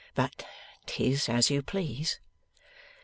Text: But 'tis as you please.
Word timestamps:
But 0.15 0.47
'tis 0.87 1.29
as 1.29 1.51
you 1.51 1.61
please. 1.61 2.19